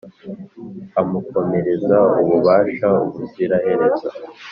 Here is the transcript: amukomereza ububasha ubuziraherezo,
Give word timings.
amukomereza 1.01 1.97
ububasha 2.21 2.89
ubuziraherezo, 3.05 4.07